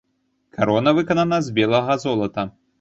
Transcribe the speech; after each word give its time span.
Карона 0.57 0.95
выканана 1.01 1.41
з 1.51 1.55
белага 1.61 2.01
золата. 2.09 2.51